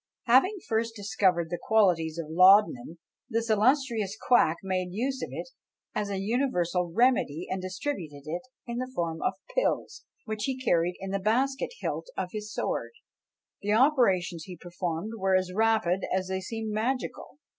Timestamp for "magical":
16.71-17.37